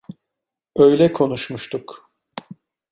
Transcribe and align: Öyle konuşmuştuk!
Öyle 0.77 1.13
konuşmuştuk! 1.13 2.11